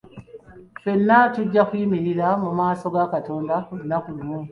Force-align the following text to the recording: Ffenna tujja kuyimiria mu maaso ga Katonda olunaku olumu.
Ffenna 0.77 1.19
tujja 1.35 1.61
kuyimiria 1.69 2.27
mu 2.43 2.49
maaso 2.59 2.85
ga 2.95 3.03
Katonda 3.13 3.55
olunaku 3.71 4.07
olumu. 4.13 4.39